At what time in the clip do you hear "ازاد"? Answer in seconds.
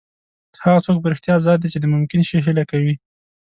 1.37-1.57